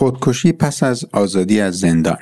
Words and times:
خودکشی 0.00 0.52
پس 0.52 0.82
از 0.82 1.04
آزادی 1.12 1.60
از 1.60 1.80
زندان. 1.80 2.18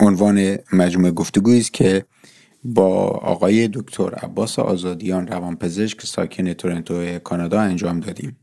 عنوان 0.00 0.56
مجموعه 0.72 1.12
گفتگویی 1.12 1.60
است 1.60 1.72
که 1.72 2.04
با 2.64 3.06
آقای 3.08 3.68
دکتر 3.68 4.14
عباس 4.14 4.58
آزادیان 4.58 5.26
روانپزشک 5.26 6.06
ساکن 6.06 6.52
تورنتو 6.52 7.18
کانادا 7.18 7.60
انجام 7.60 8.00
دادیم. 8.00 8.36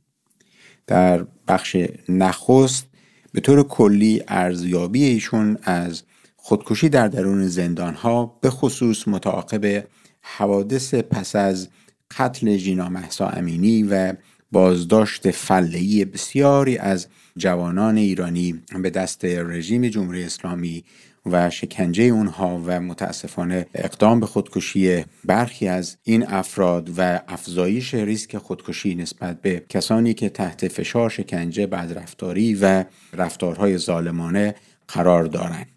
در 0.87 1.25
بخش 1.47 1.77
نخست 2.09 2.87
به 3.33 3.41
طور 3.41 3.63
کلی 3.63 4.23
ارزیابی 4.27 5.03
ایشون 5.03 5.57
از 5.63 6.03
خودکشی 6.35 6.89
در 6.89 7.07
درون 7.07 7.47
زندان 7.47 7.93
ها 7.93 8.39
به 8.41 8.49
خصوص 8.49 9.07
متعاقب 9.07 9.87
حوادث 10.21 10.93
پس 10.93 11.35
از 11.35 11.69
قتل 12.17 12.57
جینا 12.57 12.89
محسا 12.89 13.27
امینی 13.27 13.83
و 13.83 14.13
بازداشت 14.51 15.31
فلهی 15.31 16.05
بسیاری 16.05 16.77
از 16.77 17.07
جوانان 17.37 17.97
ایرانی 17.97 18.61
به 18.81 18.89
دست 18.89 19.25
رژیم 19.25 19.87
جمهوری 19.87 20.23
اسلامی 20.23 20.83
و 21.25 21.49
شکنجه 21.49 22.03
اونها 22.03 22.61
و 22.65 22.81
متاسفانه 22.81 23.65
اقدام 23.75 24.19
به 24.19 24.25
خودکشی 24.25 25.05
برخی 25.25 25.67
از 25.67 25.97
این 26.03 26.27
افراد 26.27 26.91
و 26.97 27.19
افزایش 27.27 27.93
ریسک 27.93 28.37
خودکشی 28.37 28.95
نسبت 28.95 29.41
به 29.41 29.63
کسانی 29.69 30.13
که 30.13 30.29
تحت 30.29 30.67
فشار 30.67 31.09
شکنجه 31.09 31.67
بدرفتاری 31.67 32.57
و 32.61 32.83
رفتارهای 33.13 33.77
ظالمانه 33.77 34.55
قرار 34.87 35.23
دارند. 35.23 35.67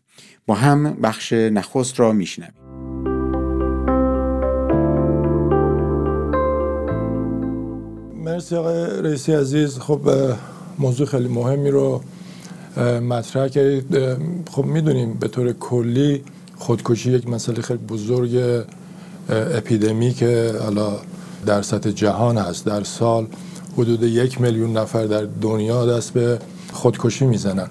با 0.47 0.55
هم 0.55 0.93
بخش 0.93 1.33
نخست 1.33 2.01
را 2.01 2.13
میشنویم. 2.13 2.55
مرسی 8.15 8.57
آقای 8.57 9.03
رئیسی 9.03 9.33
عزیز. 9.33 9.79
خب 9.79 10.09
موضوع 10.79 11.07
خیلی 11.07 11.29
مهمی 11.29 11.71
رو 11.71 12.01
مطرح 13.09 13.49
کردید. 13.49 13.99
خب 14.51 14.65
می‌دونیم 14.65 15.15
به 15.15 15.29
طور 15.29 15.53
کلی 15.53 16.23
خودکشی 16.57 17.13
یک 17.13 17.29
مسئله 17.29 17.63
خیلی 17.63 17.79
بزرگ 17.79 18.63
اپیدمی 19.29 20.15
که 20.15 20.55
حالا 20.63 20.97
در 21.47 21.63
سطح 21.63 21.91
جهان 21.91 22.39
هست 22.39 22.67
در 22.67 22.85
سال 22.85 23.27
حدود 23.79 24.03
یک 24.03 24.41
میلیون 24.41 24.77
نفر 24.77 25.07
در 25.07 25.27
دنیا 25.41 25.87
دست 25.87 26.13
به 26.13 26.39
خودکشی 26.73 27.27
می‌زنن. 27.27 27.69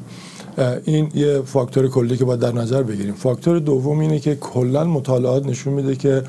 این 0.85 1.11
یه 1.15 1.41
فاکتور 1.45 1.87
کلی 1.87 2.17
که 2.17 2.25
باید 2.25 2.39
در 2.39 2.51
نظر 2.51 2.83
بگیریم. 2.83 3.13
فاکتور 3.13 3.59
دوم 3.59 3.99
اینه 3.99 4.19
که 4.19 4.35
کلا 4.35 4.83
مطالعات 4.83 5.45
نشون 5.45 5.73
میده 5.73 5.95
که 5.95 6.23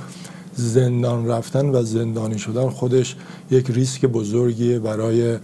زندان 0.57 1.27
رفتن 1.27 1.67
و 1.67 1.83
زندانی 1.83 2.39
شدن 2.39 2.69
خودش 2.69 3.17
یک 3.51 3.71
ریسک 3.71 4.07
بزرگیه 4.07 4.79
برای 4.79 5.39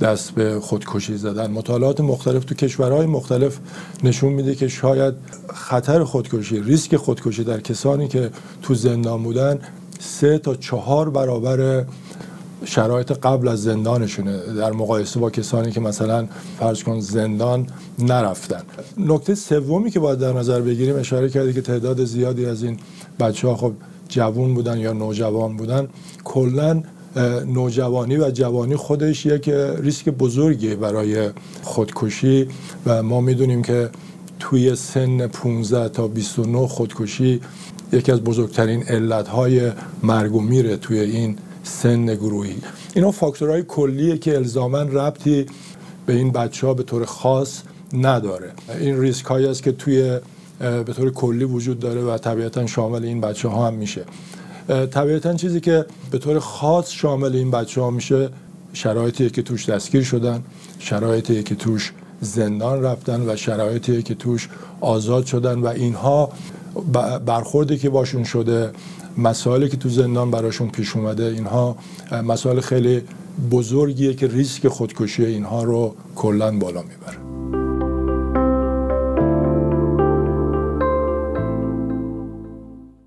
دست 0.00 0.30
به 0.30 0.60
خودکشی 0.60 1.16
زدن. 1.16 1.50
مطالعات 1.50 2.00
مختلف 2.00 2.44
تو 2.44 2.54
کشورهای 2.54 3.06
مختلف 3.06 3.58
نشون 4.04 4.32
میده 4.32 4.54
که 4.54 4.68
شاید 4.68 5.14
خطر 5.54 6.04
خودکشی 6.04 6.60
ریسک 6.60 6.96
خودکشی 6.96 7.44
در 7.44 7.60
کسانی 7.60 8.08
که 8.08 8.30
تو 8.62 8.74
زندان 8.74 9.22
بودن 9.22 9.58
سه 10.00 10.38
تا 10.38 10.54
چهار 10.54 11.10
برابر 11.10 11.84
شرایط 12.64 13.12
قبل 13.12 13.48
از 13.48 13.62
زندانشونه 13.62 14.38
در 14.38 14.72
مقایسه 14.72 15.20
با 15.20 15.30
کسانی 15.30 15.72
که 15.72 15.80
مثلا 15.80 16.26
فرض 16.58 16.82
کن 16.82 17.00
زندان 17.00 17.66
نرفتن. 17.98 18.62
نکته 18.98 19.34
سومی 19.34 19.90
که 19.90 20.00
باید 20.00 20.18
در 20.18 20.32
نظر 20.32 20.60
بگیریم 20.60 20.96
اشاره 20.96 21.28
کردی 21.28 21.52
که 21.52 21.60
تعداد 21.60 22.04
زیادی 22.04 22.46
از 22.46 22.62
این 22.62 22.78
بچه 23.20 23.48
ها 23.48 23.56
خب 23.56 23.72
جوون 24.08 24.54
بودن 24.54 24.78
یا 24.78 24.92
نوجوان 24.92 25.56
بودن 25.56 25.88
کلا 26.24 26.82
نوجوانی 27.46 28.16
و 28.16 28.30
جوانی 28.30 28.76
خودش 28.76 29.26
یک 29.26 29.48
ریسک 29.78 30.08
بزرگی 30.08 30.74
برای 30.74 31.30
خودکشی 31.62 32.48
و 32.86 33.02
ما 33.02 33.20
می‌دونیم 33.20 33.62
که 33.62 33.90
توی 34.40 34.76
سن 34.76 35.26
15 35.26 35.88
تا 35.88 36.08
29 36.08 36.66
خودکشی 36.66 37.40
یکی 37.92 38.12
از 38.12 38.20
بزرگترین 38.20 38.82
علتهای 38.82 39.72
مرگ 40.02 40.34
و 40.34 40.40
میره 40.40 40.76
توی 40.76 41.00
این 41.00 41.36
سن 41.62 42.06
گروهی. 42.06 42.56
اینا 42.94 43.10
فاکتورهای 43.10 43.62
کلیه 43.62 44.18
که 44.18 44.34
الزاما 44.34 44.82
ربطی 44.82 45.46
به 46.06 46.12
این 46.12 46.32
بچه 46.32 46.66
ها 46.66 46.74
به 46.74 46.82
طور 46.82 47.04
خاص 47.04 47.62
نداره. 47.92 48.52
این 48.80 49.00
ریسک 49.00 49.24
هایی 49.24 49.46
است 49.46 49.62
که 49.62 49.72
توی 49.72 50.18
به 50.58 50.92
طور 50.96 51.10
کلی 51.10 51.44
وجود 51.44 51.78
داره 51.78 52.00
و 52.00 52.18
طبیعتا 52.18 52.66
شامل 52.66 53.04
این 53.04 53.20
بچه 53.20 53.48
ها 53.48 53.66
هم 53.66 53.74
میشه. 53.74 54.04
طبیعتا 54.68 55.34
چیزی 55.34 55.60
که 55.60 55.86
به 56.10 56.18
طور 56.18 56.38
خاص 56.38 56.90
شامل 56.90 57.36
این 57.36 57.50
بچه 57.50 57.80
ها 57.80 57.90
میشه 57.90 58.28
شرایطی 58.72 59.30
که 59.30 59.42
توش 59.42 59.68
دستگیر 59.68 60.02
شدن 60.02 60.42
شرایطی 60.78 61.42
که 61.42 61.54
توش 61.54 61.92
زندان 62.20 62.82
رفتن 62.82 63.28
و 63.28 63.36
شرایطی 63.36 64.02
که 64.02 64.14
توش 64.14 64.48
آزاد 64.80 65.26
شدن 65.26 65.58
و 65.58 65.66
اینها 65.66 66.28
برخوردی 67.26 67.78
که 67.78 67.90
باشون 67.90 68.24
شده 68.24 68.70
مسائلی 69.18 69.68
که 69.68 69.76
تو 69.76 69.88
زندان 69.88 70.30
براشون 70.30 70.68
پیش 70.68 70.96
اومده 70.96 71.24
اینها 71.24 71.76
مسائل 72.24 72.60
خیلی 72.60 73.02
بزرگیه 73.50 74.14
که 74.14 74.26
ریسک 74.26 74.68
خودکشی 74.68 75.24
اینها 75.24 75.62
رو 75.62 75.94
کلا 76.14 76.58
بالا 76.58 76.82
می‌بره. 76.82 77.23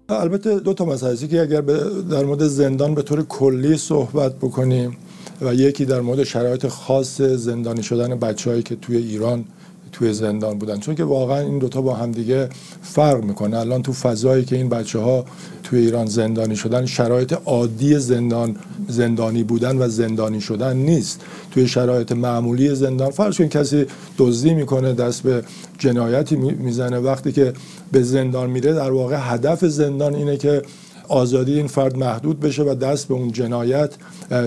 البته 0.10 0.60
دو 0.60 0.74
تا 0.74 0.86
مسئله. 0.86 1.28
که 1.28 1.42
اگر 1.42 1.62
در 2.10 2.26
مورد 2.26 2.48
زندان 2.48 2.96
به 2.96 3.02
طور 3.02 3.24
کلی 3.24 3.78
صحبت 3.78 4.36
بکنیم 4.36 4.98
و 5.42 5.54
یکی 5.54 5.86
در 5.86 6.02
مورد 6.02 6.24
شرایط 6.24 6.68
خاص 6.68 7.22
زندانی 7.22 7.84
شدن 7.84 8.20
بچههایی 8.20 8.64
که 8.64 8.76
توی 8.76 8.98
ایران 8.98 9.46
توی 9.92 10.14
زندان 10.14 10.58
بودن. 10.58 10.80
چون 10.80 10.96
که 10.96 11.04
واقعا 11.04 11.40
این 11.40 11.60
دوتا 11.60 11.82
با 11.82 11.94
همدیگه 11.94 12.50
فرق 12.82 13.24
می‌کنه. 13.24 13.58
الان 13.58 13.82
تو 13.82 13.94
فضایی 13.94 14.46
که 14.46 14.56
این 14.56 14.70
بچه 14.70 15.00
ها 15.00 15.26
توی 15.64 15.80
ایران 15.80 16.06
زندانی 16.06 16.56
شدن 16.56 16.86
شرایط 16.86 17.34
عادی 17.46 18.00
زندان 18.00 18.56
زندانی 18.88 19.44
بودن 19.44 19.78
و 19.78 19.88
زندانی 19.88 20.42
شدن 20.42 20.78
نیست. 20.78 21.22
توی 21.52 21.68
شرایط 21.68 22.12
معمولی 22.12 22.76
زندان 22.76 23.12
فرض 23.12 23.38
کن 23.38 23.48
کسی 23.48 23.86
دزدی 24.18 24.54
می‌کنه 24.54 24.94
دست 24.94 25.24
به 25.24 25.44
جنایتی 25.78 26.36
می‌زنه. 26.36 26.98
وقتی 27.00 27.32
که 27.32 27.54
به 27.92 28.04
زندان 28.04 28.50
میره 28.50 28.74
در 28.74 28.92
واقع 28.92 29.18
هدف 29.20 29.66
زندان 29.66 30.16
اینه 30.16 30.38
که 30.38 30.62
آزادی 31.10 31.54
این 31.54 31.68
فرد 31.68 31.98
محدود 31.98 32.40
بشه 32.40 32.64
و 32.64 32.76
دست 32.76 33.08
به 33.08 33.14
اون 33.14 33.32
جنایت 33.32 33.92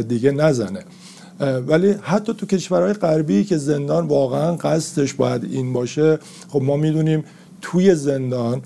دیگه 0.09 0.31
نزنه. 0.31 0.84
ولی 1.41 1.95
حتی 2.03 2.34
تو 2.34 2.47
کشورهای 2.47 2.93
غربی 2.93 3.45
که 3.45 3.56
زندان 3.56 4.06
واقعا 4.06 4.56
قصدش 4.56 5.15
باید 5.15 5.45
این 5.45 5.73
باشه 5.73 6.19
خب 6.49 6.62
ما 6.62 6.77
می‌دونیم 6.77 7.25
توی 7.62 7.95
زندان 7.95 8.62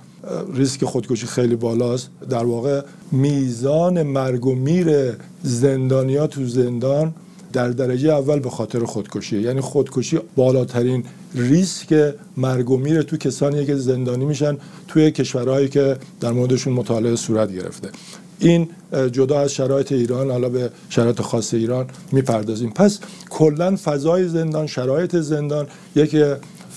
ریسک 0.54 0.84
خودکشی 0.84 1.26
خیلی 1.26 1.56
بالاست. 1.56 2.10
در 2.30 2.44
واقع 2.44 2.82
میزان 3.12 4.02
مرگ 4.02 4.46
و 4.46 4.54
میر 4.54 5.12
زندانیا 5.42 6.26
تو 6.26 6.46
زندان 6.46 7.14
در 7.52 7.68
درجه 7.68 8.12
اول 8.12 8.38
به 8.38 8.50
خاطر 8.50 8.84
خودکشی 8.84 9.40
یعنی 9.40 9.60
خودکشی 9.60 10.18
بالاترین 10.36 11.04
ریسک 11.34 12.14
مرگ 12.36 12.70
و 12.70 12.76
میر 12.76 13.02
تو 13.02 13.16
کسانی 13.16 13.66
که 13.66 13.76
زندانی 13.76 14.24
میشن 14.24 14.56
توی 14.88 15.10
کشورهایی 15.10 15.68
که 15.68 15.96
در 16.20 16.32
موردشون 16.32 16.72
مطالعه 16.72 17.16
صورت 17.16 17.52
گرفته. 17.52 17.88
این 18.44 18.68
جدا 19.12 19.40
از 19.40 19.52
شرایط 19.54 19.92
ایران 19.92 20.30
حالا 20.30 20.48
به 20.48 20.70
شرایط 20.88 21.20
خاص 21.20 21.54
ایران 21.54 21.86
می‌پردازیم. 22.12 22.70
پس 22.70 23.00
کلا 23.30 23.76
فضای 23.84 24.28
زندان 24.28 24.66
شرایط 24.66 25.16
زندان 25.16 25.66
یک 25.96 26.16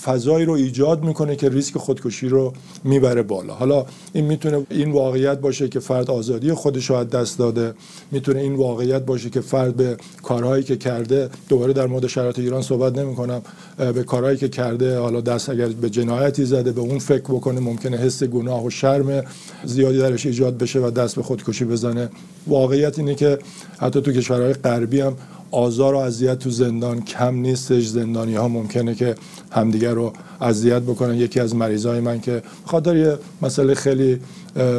فضایی 0.04 0.44
رو 0.44 0.52
ایجاد 0.52 1.04
می‌کنه 1.04 1.36
که 1.36 1.48
ریسک 1.48 1.78
خودکشی 1.78 2.28
رو 2.28 2.52
می‌بره 2.84 3.22
بالا. 3.22 3.54
حالا 3.54 3.86
این 4.12 4.24
می‌تونه 4.24 4.66
این 4.70 4.92
واقعیت 4.92 5.40
باشه 5.40 5.68
که 5.68 5.80
فرد 5.80 6.10
آزادی 6.10 6.52
خودش 6.52 6.90
رو 6.90 6.96
از 6.96 7.08
دست 7.08 7.38
داده. 7.38 7.74
می‌تونه 8.10 8.40
این 8.40 8.54
واقعیت 8.54 9.02
باشه 9.06 9.30
که 9.30 9.40
فرد 9.40 9.76
به 9.76 9.96
کارهایی 10.22 10.64
که 10.64 10.76
کرده 10.76 11.30
دوباره 11.48 11.72
در 11.72 11.86
مورد 11.86 12.06
شرایط 12.06 12.38
ایران 12.38 12.62
صحبت 12.62 12.98
نمی 12.98 13.14
کنم 13.14 13.42
به 13.76 14.02
کارهایی 14.02 14.36
که 14.36 14.48
کرده 14.48 14.98
حالا 14.98 15.20
دست 15.20 15.48
اگر 15.48 15.68
به 15.68 15.90
جنایتی 15.90 16.44
زده 16.44 16.72
به 16.72 16.80
اون 16.80 16.98
فکر 16.98 17.24
بکنه 17.24 17.60
ممکنه 17.60 17.96
حس 17.96 18.22
گناه 18.22 18.64
و 18.64 18.70
شرم 18.70 19.24
زیادی 19.64 19.98
درش 19.98 20.26
ایجاد 20.26 20.58
بشه 20.58 20.80
و 20.80 20.90
دست 20.90 21.16
به 21.16 21.22
خودکشی 21.22 21.64
بزنه. 21.64 22.08
واقعیت 22.46 22.98
اینه 22.98 23.14
که 23.14 23.38
حتی 23.78 24.00
تو 24.00 24.12
کشورهای 24.12 24.52
غربی 24.52 25.00
هم 25.00 25.16
آزار 25.50 25.94
و 25.94 25.98
اذیت 25.98 26.38
تو 26.38 26.50
زندان 26.50 27.02
کم 27.02 27.34
نیستش. 27.34 27.86
زندانی 27.86 28.34
ها 28.34 28.48
ممکنه 28.48 28.94
که 28.94 29.14
همدیگر 29.50 29.92
رو 29.94 30.12
اذیت 30.40 30.82
بکنن. 30.82 31.14
یکی 31.14 31.40
از 31.40 31.56
مریضای 31.56 32.00
من 32.00 32.20
که 32.20 32.42
خاطر 32.64 32.96
یه 32.96 33.18
مسئله 33.42 33.74
خیلی 33.74 34.20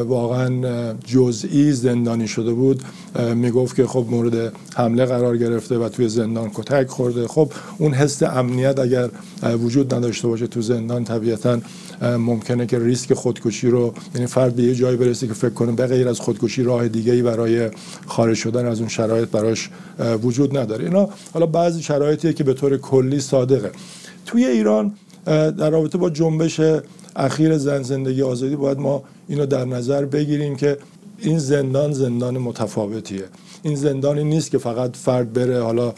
واقعا 0.08 0.94
جزئی 0.94 1.72
زندانی 1.72 2.28
شده 2.28 2.54
بود 2.54 2.84
می‌گفت 3.36 3.76
که 3.76 3.88
خب 3.88 4.06
مورد 4.10 4.54
حمله 4.76 5.06
قرار 5.06 5.38
گرفته 5.38 5.78
و 5.78 5.90
توی 5.90 6.10
زندان 6.10 6.50
کتک 6.54 6.88
خورده. 6.88 7.28
خب 7.28 7.52
اون 7.78 7.94
حس 7.94 8.24
امنیت 8.24 8.80
اگر 8.80 9.10
وجود 9.44 9.94
نداشته 9.94 10.28
باشه 10.28 10.48
تو 10.48 10.62
زندان 10.62 11.04
طبیعتا 11.04 11.60
ممکنه 12.02 12.66
که 12.66 12.80
ریسک 12.80 13.14
خودکشی 13.14 13.68
رو 13.68 13.94
یعنی 14.16 14.28
فرد 14.28 14.56
به 14.56 14.64
یه 14.64 14.76
جایی 14.76 14.98
برسه 14.98 15.28
که 15.28 15.34
فکر 15.34 15.50
کنه 15.54 15.72
به 15.72 15.88
غیر 15.88 16.08
از 16.08 16.20
خودکشی 16.20 16.64
راه 16.64 16.88
دیگه 16.88 17.14
ای 17.14 17.22
برای 17.22 17.70
خارج 18.06 18.38
شدن 18.38 18.66
از 18.66 18.80
اون 18.80 18.90
شرایط 18.90 19.30
براش 19.30 19.70
وجود 20.24 20.58
نداره. 20.60 20.86
اینا 20.86 21.10
حالا 21.34 21.46
بعضی 21.46 21.84
شرایطیه 21.84 22.34
که 22.34 22.44
به 22.44 22.54
طور 22.54 22.78
کلی 22.78 23.20
صادقه. 23.20 23.72
توی 24.26 24.46
ایران 24.46 24.94
در 25.26 25.70
رابطه 25.70 25.98
با 25.98 26.10
جنبش 26.10 26.62
اخیر 27.16 27.58
زن 27.58 27.82
زندگی 27.82 28.22
آزادی 28.22 28.56
باید 28.56 28.80
ما 28.80 29.04
اینو 29.28 29.46
در 29.46 29.66
نظر 29.66 30.06
بگیریم 30.06 30.56
که 30.56 30.78
این 31.20 31.40
زندان 31.40 31.94
زندان 31.94 32.38
متفاوتیه. 32.38 33.24
این 33.64 33.76
زندانی 33.76 34.24
نیست 34.24 34.52
که 34.52 34.58
فقط 34.58 34.96
فرد 34.96 35.34
بره 35.34 35.64
حالا 35.64 35.94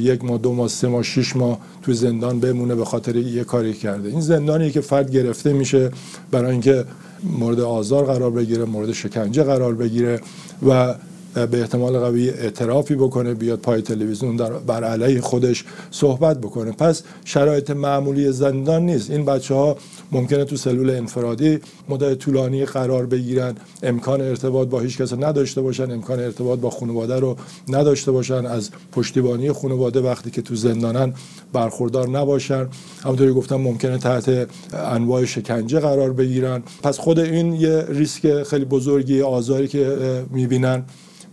یک 0.00 0.24
ماه 0.24 0.38
دو 0.38 0.52
ماه 0.52 0.68
سه 0.68 0.88
ماه 0.88 1.02
شش 1.02 1.36
ماه 1.36 1.58
توی 1.82 1.94
زندان 1.94 2.40
بمونه 2.40 2.74
به 2.74 2.84
خاطر 2.84 3.16
یه 3.16 3.44
کاری 3.44 3.74
کرده. 3.74 4.08
این 4.08 4.20
زندانی 4.20 4.70
که 4.70 4.80
فرد 4.80 5.10
گرفته 5.10 5.52
میشه 5.52 5.90
برای 6.30 6.50
اینکه 6.50 6.84
مورد 7.22 7.60
آزار 7.60 8.04
قرار 8.04 8.30
بگیره 8.30 8.64
مورد 8.64 8.92
شکنجه 8.92 9.42
قرار 9.42 9.74
بگیره 9.74 10.20
و 10.68 10.94
به 11.34 11.60
احتمال 11.60 11.98
قوی 11.98 12.30
اعترافی 12.30 12.94
بکنه 12.94 13.34
بیاد 13.34 13.58
پای 13.58 13.82
تلویزیون 13.82 14.36
در 14.36 14.50
بر 14.50 14.84
علیه 14.84 15.20
خودش 15.20 15.64
صحبت 15.90 16.38
بکنه. 16.38 16.72
پس 16.72 17.02
شرایط 17.24 17.70
معمولی 17.70 18.32
زندان 18.32 18.82
نیست. 18.82 19.10
این 19.10 19.24
بچه 19.24 19.54
ها 19.54 19.76
ممکنه 20.12 20.44
تو 20.44 20.56
سلول 20.56 20.90
انفرادی 20.90 21.58
مدت 21.88 22.18
طولانی 22.18 22.64
قرار 22.64 23.06
بگیرن 23.06 23.54
امکان 23.82 24.20
ارتباط 24.20 24.68
با 24.68 24.80
هیچ 24.80 24.98
کس 24.98 25.12
نداشته 25.12 25.60
باشن 25.60 25.90
امکان 25.90 26.20
ارتباط 26.20 26.58
با 26.58 26.70
خانواده 26.70 27.20
رو 27.20 27.36
نداشته 27.68 28.12
باشن. 28.12 28.46
از 28.46 28.70
پشتیبانی 28.92 29.52
خانواده 29.52 30.00
وقتی 30.00 30.30
که 30.30 30.42
تو 30.42 30.54
زندانن 30.54 31.14
برخوردار 31.52 32.08
نباشن. 32.08 32.68
همونطوری 33.02 33.32
گفتم 33.32 33.56
ممکنه 33.56 33.98
تحت 33.98 34.48
انواع 34.72 35.24
شکنجه 35.24 35.80
قرار 35.80 36.12
بگیرن. 36.12 36.62
پس 36.82 36.98
خود 36.98 37.18
این 37.18 37.52
یه 37.52 37.84
ریسک 37.88 38.42
خیلی 38.42 38.64
بزرگی 38.64 39.22
آزاری 39.22 39.68
که 39.68 39.96
می‌بینن. 40.30 40.84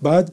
بعد 0.04 0.32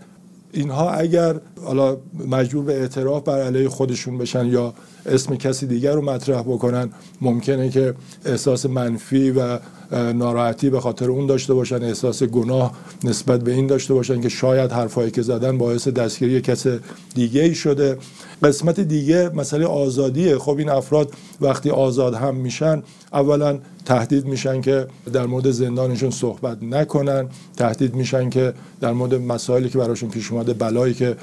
اینها 0.52 0.90
اگر 0.90 1.40
حالا 1.64 1.96
مجبور 2.28 2.64
به 2.64 2.80
اعتراف 2.80 3.22
بر 3.22 3.42
علیه 3.42 3.68
خودشون 3.68 4.18
بشن 4.18 4.46
یا 4.46 4.74
اسم 5.06 5.36
کسی 5.36 5.66
دیگر 5.66 5.94
رو 5.94 6.02
مطرح 6.02 6.42
بکنن 6.42 6.90
ممکنه 7.20 7.70
که 7.70 7.94
احساس 8.24 8.66
منفی 8.66 9.30
و 9.30 9.58
ناراحتی 9.92 10.70
به 10.70 10.80
خاطر 10.80 11.10
اون 11.10 11.26
داشته 11.26 11.54
باشن 11.54 11.82
احساس 11.82 12.22
گناه 12.22 12.72
نسبت 13.04 13.40
به 13.40 13.52
این 13.52 13.66
داشته 13.66 13.94
باشن 13.94 14.20
که 14.20 14.28
شاید 14.28 14.72
حرفایی 14.72 15.10
که 15.10 15.22
زدن 15.22 15.58
باعث 15.58 15.88
دستگیری 15.88 16.40
کس 16.40 16.66
دیگه 17.14 17.42
ای 17.42 17.54
شده. 17.54 17.98
قسمت 18.42 18.80
دیگه 18.80 19.30
مسئله 19.34 19.66
آزادیه. 19.66 20.38
خب 20.38 20.56
این 20.58 20.68
افراد 20.68 21.12
وقتی 21.40 21.70
آزاد 21.70 22.14
هم 22.14 22.34
میشن 22.34 22.82
اولا 23.12 23.58
تهدید 23.84 24.26
میشن 24.26 24.60
که 24.60 24.86
در 25.12 25.26
مورد 25.26 25.50
زندانشون 25.50 26.10
صحبت 26.10 26.62
نکنن. 26.62 27.28
تهدید 27.56 27.94
میشن 27.94 28.30
که 28.30 28.52
در 28.80 28.92
مورد 28.92 29.14
مسائلی 29.14 29.68
که 29.68 29.78
براشون 29.78 30.10
پیش 30.10 30.32
اومده 30.32 30.54
بلایی 30.54 30.94
که 30.94 31.16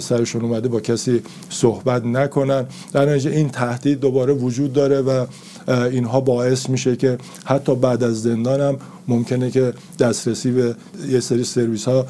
سرشون 0.00 0.42
اومده 0.42 0.68
با 0.68 0.80
کسی 0.80 1.22
صحبت 1.50 2.04
نکنن. 2.04 2.66
در 2.92 3.06
نتیجه 3.06 3.30
این 3.30 3.48
تهدید 3.48 4.00
دوباره 4.00 4.32
وجود 4.32 4.72
داره 4.72 5.00
و 5.00 5.26
اینها 5.68 6.20
باعث 6.20 6.70
میشه 6.70 6.96
که 6.96 7.18
حتی 7.44 7.74
بعد 7.74 8.02
از 8.02 8.22
زندان 8.22 8.60
هم 8.60 8.76
ممکنه 9.08 9.50
که 9.50 9.72
دسترسی 9.98 10.50
به 10.50 10.74
یه 11.08 11.20
سری 11.20 11.44
سرویس 11.44 11.84
ها 11.84 12.06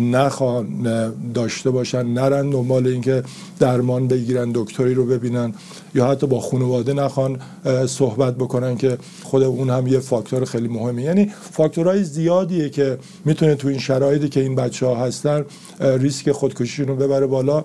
نخوان 0.00 0.66
داشته 1.34 1.70
باشن 1.70 2.06
نرن 2.06 2.50
دنبال 2.50 2.86
اینکه 2.86 3.22
درمان 3.58 4.08
بگیرن 4.08 4.50
دکتری 4.54 4.94
رو 4.94 5.06
ببینن 5.06 5.54
یا 5.94 6.06
حتی 6.06 6.26
با 6.26 6.40
خانواده 6.40 6.92
نخوان 6.92 7.38
صحبت 7.86 8.34
بکنن 8.34 8.76
که 8.76 8.98
خود 9.22 9.42
اون 9.42 9.70
هم 9.70 9.86
یه 9.86 9.98
فاکتور 9.98 10.44
خیلی 10.44 10.68
مهمه. 10.68 11.02
یعنی 11.02 11.30
فاکتورهای 11.52 12.04
زیادیه 12.04 12.70
که 12.70 12.98
می‌تونه 13.24 13.54
تو 13.54 13.68
این 13.68 13.78
شرایطی 13.78 14.28
که 14.28 14.40
این 14.40 14.54
بچه 14.54 14.86
ها 14.86 14.96
هستن 14.96 15.44
ریسک 15.80 16.32
خودکشیشون 16.32 16.86
رو 16.86 16.96
ببره 16.96 17.26
بالا. 17.26 17.64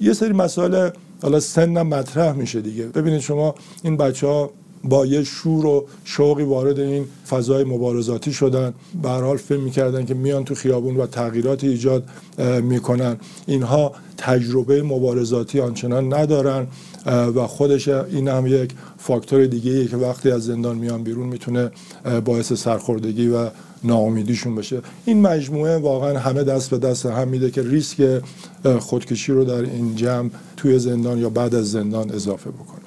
یه 0.00 0.12
سری 0.12 0.32
مسائل 0.32 0.90
حالا 1.22 1.40
سنم 1.40 1.86
مطرح 1.86 2.32
میشه 2.32 2.60
دیگه. 2.60 2.84
ببینید 2.84 3.20
شما 3.20 3.54
این 3.82 3.96
بچه 3.96 4.26
ها 4.26 4.50
با 4.84 5.06
یه 5.06 5.24
شور 5.24 5.66
و 5.66 5.86
شوقی 6.04 6.42
وارد 6.42 6.80
این 6.80 7.04
فضای 7.28 7.64
مبارزاتی 7.64 8.32
شدن. 8.32 8.74
به 9.02 9.08
حال 9.08 9.36
فکر 9.36 9.58
می‌کردن 9.58 10.04
که 10.04 10.14
میان 10.14 10.44
تو 10.44 10.54
خیابون 10.54 10.96
و 10.96 11.06
تغییرات 11.06 11.64
ایجاد 11.64 12.04
می‌کنن. 12.62 13.16
اینها 13.46 13.92
تجربه 14.16 14.82
مبارزاتی 14.82 15.60
آنچنان 15.60 16.14
ندارن 16.14 16.66
و 17.06 17.46
خودش 17.46 17.88
این 17.88 18.28
هم 18.28 18.46
یک 18.46 18.70
فاکتور 18.98 19.46
دیگه 19.46 19.86
که 19.86 19.96
وقتی 19.96 20.30
از 20.30 20.44
زندان 20.44 20.78
میان 20.78 21.02
بیرون 21.02 21.26
می‌تونه 21.26 21.70
باعث 22.24 22.52
سرخوردگی 22.52 23.28
و 23.28 23.50
ناامیدیشون 23.84 24.54
بشه. 24.54 24.80
این 25.04 25.22
مجموعه 25.22 25.78
واقعا 25.78 26.18
همه 26.18 26.44
دست 26.44 26.70
به 26.70 26.78
دست 26.78 27.06
هم 27.06 27.28
میده 27.28 27.50
که 27.50 27.62
ریسک 27.62 28.22
خودکشی 28.78 29.32
رو 29.32 29.44
در 29.44 29.62
این 29.62 29.96
جمع 29.96 30.30
توی 30.56 30.78
زندان 30.78 31.18
یا 31.18 31.30
بعد 31.30 31.54
از 31.54 31.70
زندان 31.70 32.10
اضافه 32.10 32.50
بکنه. 32.50 32.77